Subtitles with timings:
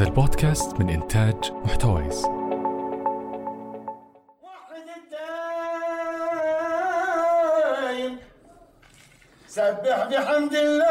[0.00, 2.24] هذا البودكاست من إنتاج محتويس.
[2.24, 2.40] وحد
[7.86, 8.18] الدايم.
[9.46, 10.90] سبح بحمد الله.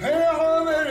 [0.00, 0.88] هي عمر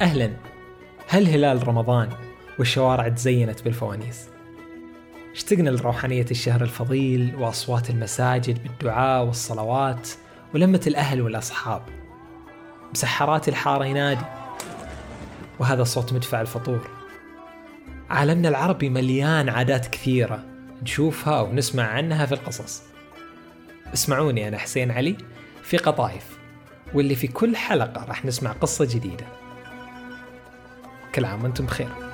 [0.00, 0.36] أهلا.
[1.08, 2.08] هل هلال رمضان
[2.58, 4.37] والشوارع تزينت بالفوانيس؟
[5.34, 10.08] اشتقنا لروحانية الشهر الفضيل وأصوات المساجد بالدعاء والصلوات
[10.54, 11.82] ولمة الأهل والأصحاب.
[12.94, 14.24] مسحرات الحارة ينادي
[15.58, 16.90] وهذا صوت مدفع الفطور.
[18.10, 20.44] عالمنا العربي مليان عادات كثيرة
[20.82, 22.82] نشوفها أو نسمع عنها في القصص.
[23.94, 25.16] اسمعوني أنا حسين علي
[25.62, 26.38] في قطايف
[26.94, 29.26] واللي في كل حلقة راح نسمع قصة جديدة.
[31.14, 32.07] كل عام وأنتم بخير.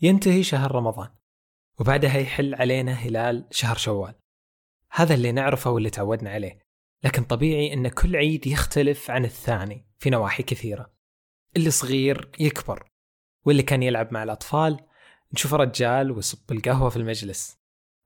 [0.00, 1.08] ينتهي شهر رمضان
[1.80, 4.14] وبعدها يحل علينا هلال شهر شوال.
[4.90, 6.58] هذا اللي نعرفه واللي تعودنا عليه
[7.04, 10.94] لكن طبيعي إن كل عيد يختلف عن الثاني في نواحي كثيرة.
[11.56, 12.90] اللي صغير يكبر
[13.44, 14.80] واللي كان يلعب مع الأطفال
[15.32, 17.58] نشوف رجال ويصب القهوة في المجلس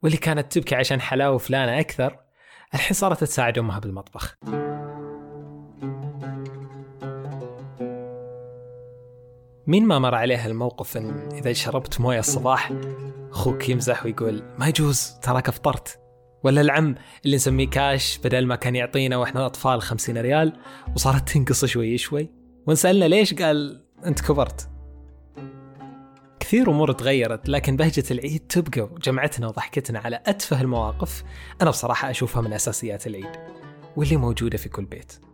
[0.02, 2.20] واللي كانت تبكي عشان حلاوة فلانة أكثر
[2.74, 4.36] الحين صارت تساعد أمها بالمطبخ.
[9.68, 12.72] مين ما مر عليه الموقف إن إذا شربت موية الصباح
[13.30, 16.00] أخوك يمزح ويقول ما يجوز تراك أفطرت.
[16.44, 16.94] ولا العم
[17.24, 20.52] اللي نسميه كاش بدل ما كان يعطينا وإحنا اطفال خمسين ريال
[20.94, 22.30] وصارت تنقص شوي شوي.
[22.66, 24.68] ونسالنا ليش؟ قال أنت كبرت.
[26.40, 31.24] كثير أمور تغيرت لكن بهجة العيد تبقى وجمعتنا وضحكتنا على أتفه المواقف
[31.62, 33.36] أنا بصراحة أشوفها من أساسيات العيد
[33.96, 35.27] واللي موجودة في كل بيت.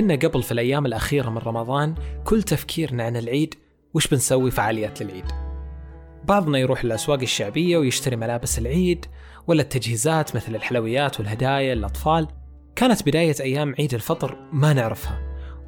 [0.00, 3.54] كنا قبل في الأيام الأخيرة من رمضان كل تفكيرنا عن العيد
[3.94, 5.24] وش بنسوي فعاليات للعيد؟
[6.24, 9.06] بعضنا يروح للأسواق الشعبية ويشتري ملابس العيد
[9.46, 12.28] ولا التجهيزات مثل الحلويات والهدايا للأطفال.
[12.76, 15.20] كانت بداية أيام عيد الفطر ما نعرفها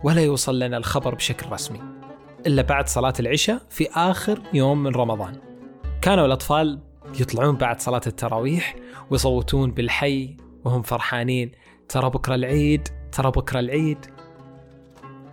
[0.05, 1.81] ولا يوصل لنا الخبر بشكل رسمي.
[2.47, 5.37] إلا بعد صلاة العشاء في آخر يوم من رمضان.
[6.03, 6.79] كانوا الأطفال
[7.21, 8.77] يطلعون بعد صلاة التراويح
[9.11, 11.53] ويصوتون بالحي وهم فرحانين
[11.89, 14.12] ترى بكرة العيد ترى بكرة العيد.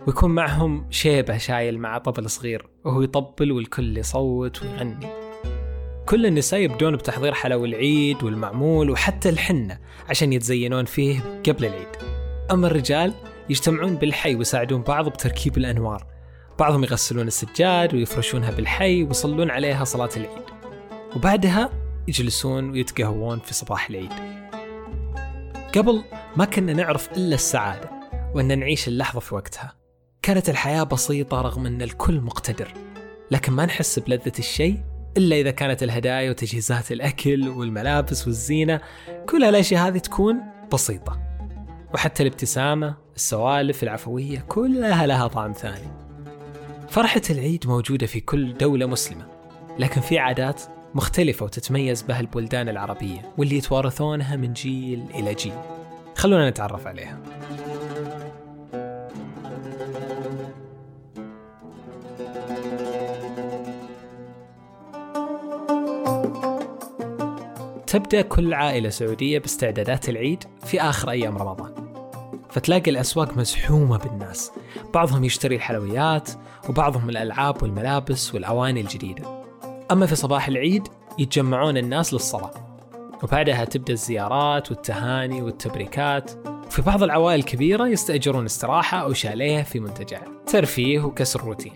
[0.06, 5.06] ويكون معهم شيبة شايل مع طبل صغير وهو يطبل والكل يصوت ويغني.
[6.06, 9.78] كل النساء يبدون بتحضير حلوى العيد والمعمول وحتى الحنة
[10.08, 11.96] عشان يتزينون فيه قبل العيد.
[12.50, 13.14] أما الرجال
[13.48, 16.06] يجتمعون بالحي ويساعدون بعض بتركيب الأنوار.
[16.58, 20.44] بعضهم يغسلون السجاد ويفرشونها بالحي ويصلون عليها صلاة العيد.
[21.16, 21.70] وبعدها
[22.08, 24.12] يجلسون ويتقهوون في صباح العيد.
[25.76, 26.04] قبل
[26.36, 27.90] ما كنا نعرف إلا السعادة
[28.34, 29.79] وأن نعيش اللحظة في وقتها.
[30.22, 32.74] كانت الحياة بسيطة رغم أن الكل مقتدر
[33.30, 34.80] لكن ما نحس بلذة الشيء
[35.16, 38.80] إلا إذا كانت الهدايا وتجهيزات الأكل والملابس والزينة
[39.28, 40.40] كل هالأشياء هذه تكون
[40.72, 41.20] بسيطة.
[41.94, 45.90] وحتى الابتسامة السوالف العفوية كلها لها طعم ثاني.
[46.88, 49.26] فرحة العيد موجودة في كل دولة مسلمة
[49.78, 50.62] لكن في عادات
[50.94, 55.58] مختلفة وتتميز بها البلدان العربية واللي يتوارثونها من جيل إلى جيل.
[56.16, 57.18] خلونا نتعرف عليها.
[67.90, 71.74] تبدأ كل عائلة سعودية باستعدادات العيد في آخر أيام رمضان.
[72.50, 74.52] فتلاقي الأسواق مزحومة بالناس.
[74.94, 76.30] بعضهم يشتري الحلويات
[76.68, 79.42] وبعضهم الألعاب والملابس والأواني الجديدة.
[79.90, 82.50] أما في صباح العيد يتجمعون الناس للصلاة.
[83.22, 86.30] وبعدها تبدأ الزيارات والتهاني والتبريكات.
[86.66, 90.20] وفي بعض العوائل الكبيرة يستأجرون استراحة أو شاليه في منتجع.
[90.46, 91.72] ترفيه وكسر روتين.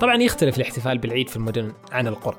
[0.00, 2.36] طبعا يختلف الاحتفال بالعيد في المدن عن القرى.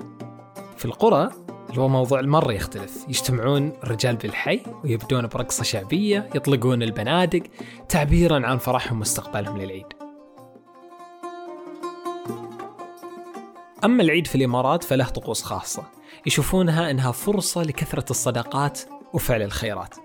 [0.78, 1.29] في القرى
[1.75, 3.05] هو موضوع مرة يختلف.
[3.07, 7.44] يجتمعون الرجال بالحي ويبدون برقصة شعبية يطلقون البنادق
[7.89, 9.85] تعبيرا عن فرحهم واستقبالهم للعيد.
[13.84, 15.84] أما العيد في الإمارات فله طقوس خاصة.
[16.25, 18.79] يشوفونها أنها فرصة لكثرة الصداقات
[19.13, 19.96] وفعل الخيرات.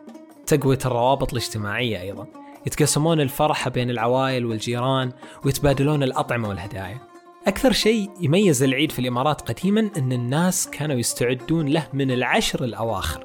[0.47, 2.27] تقوية الروابط الاجتماعية أيضا.
[2.67, 5.13] يتقسمون الفرحة بين العوائل والجيران
[5.45, 7.12] ويتبادلون الأطعمة والهدايا.
[7.47, 13.25] أكثر شيء يميز العيد في الإمارات قديما أن الناس كانوا يستعدون له من العشر الأواخر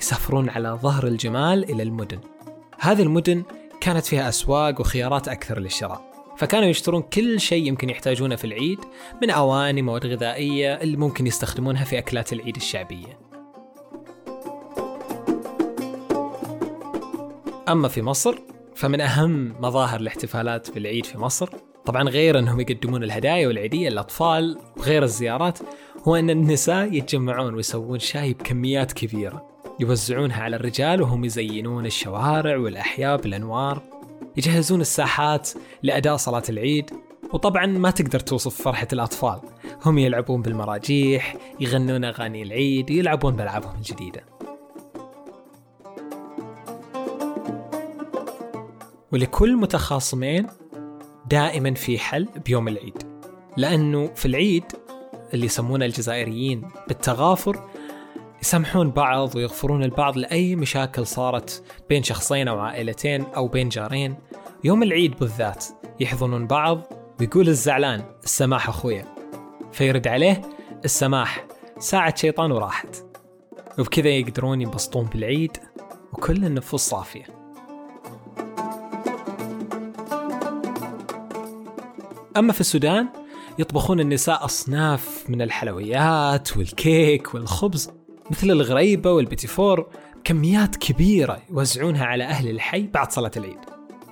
[0.00, 2.18] يسافرون على ظهر الجمال إلى المدن.
[2.78, 3.42] هذه المدن
[3.80, 8.78] كانت فيها أسواق وخيارات أكثر للشراء فكانوا يشترون كل شيء يمكن يحتاجونه في العيد
[9.22, 13.18] من أواني مواد غذائية اللي ممكن يستخدمونها في أكلات العيد الشعبية.
[17.68, 18.38] أما في مصر
[18.74, 21.48] فمن أهم مظاهر الاحتفالات بالعيد في مصر
[21.86, 25.58] طبعا غير أنهم يقدمون الهدايا والعيدية للأطفال وغير الزيارات
[26.08, 29.48] هو أن النساء يتجمعون ويسوون شاي بكميات كبيرة
[29.80, 33.82] يوزعونها على الرجال وهم يزينون الشوارع والأحياء بالأنوار
[34.36, 35.50] يجهزون الساحات
[35.82, 36.90] لأداء صلاة العيد
[37.32, 39.40] وطبعا ما تقدر توصف فرحة الأطفال.
[39.84, 44.24] هم يلعبون بالمراجيح يغنون أغاني العيد يلعبون بألعابهم الجديدة.
[49.12, 50.46] ولكل متخاصمين
[51.26, 53.02] دائما في حل بيوم العيد.
[53.56, 54.64] لأنه في العيد
[55.34, 57.68] اللي يسمونه الجزائريين بالتغافر
[58.42, 64.16] يسامحون بعض ويغفرون البعض لأي مشاكل صارت بين شخصين أو عائلتين أو بين جارين.
[64.64, 65.64] يوم العيد بالذات
[66.00, 66.82] يحضنون بعض
[67.20, 69.04] ويقول الزعلان السماح أخويا.
[69.72, 70.40] فيرد عليه
[70.84, 71.46] السماح
[71.78, 73.04] ساعة شيطان وراحت.
[73.78, 75.56] وبكذا يقدرون ينبسطون بالعيد
[76.12, 77.43] وكل النفوس صافية.
[82.36, 83.08] أما في السودان
[83.58, 87.90] يطبخون النساء أصناف من الحلويات والكيك والخبز
[88.30, 89.86] مثل الغريبة والبيتيفور
[90.24, 93.58] كميات كبيرة يوزعونها على أهل الحي بعد صلاة العيد.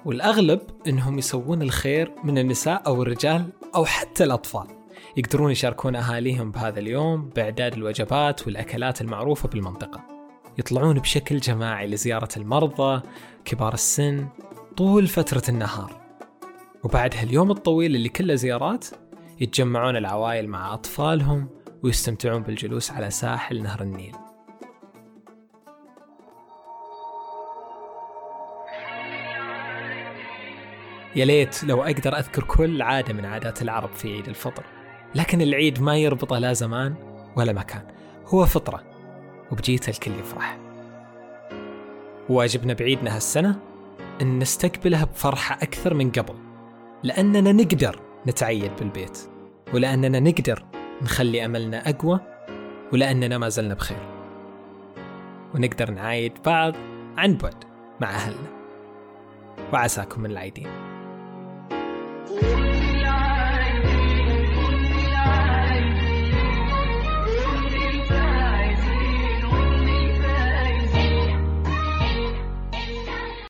[0.04, 4.66] والأغلب أنهم يسوون الخير من النساء أو الرجال أو حتى الأطفال.
[5.16, 10.00] يقدرون يشاركون أهاليهم بهذا اليوم بإعداد الوجبات والأكلات المعروفة بالمنطقة.
[10.58, 13.02] يطلعون بشكل جماعي لزيارة المرضى
[13.44, 14.26] كبار السن
[14.76, 16.01] طول فترة النهار.
[16.84, 18.87] وبعد هاليوم الطويل اللي كله زيارات
[19.40, 21.49] يتجمعون العوائل مع أطفالهم
[21.82, 24.17] ويستمتعون بالجلوس على ساحل نهر النيل.
[31.17, 34.64] يا ليت لو أقدر أذكر كل عادة من عادات العرب في عيد الفطر
[35.14, 36.94] لكن العيد ما يربطه لا زمان
[37.37, 37.82] ولا مكان
[38.26, 38.82] هو فطرة
[39.52, 40.58] وبجيته الكل يفرح.
[42.28, 43.58] واجبنا بعيدنا هالسنة
[44.23, 46.51] أن نستقبلها بفرحة أكثر من قبل.
[47.02, 49.19] لأننا نقدر نتعيد بالبيت
[49.75, 50.64] ولأننا نقدر
[51.02, 52.20] نخلي أملنا أقوى
[52.93, 54.08] ولأننا ما زلنا بخير.
[55.54, 56.75] ونقدر نعايد بعض
[57.16, 57.64] عن بعد
[58.00, 58.62] مع أهلنا.
[59.72, 60.69] وعساكم من العيدين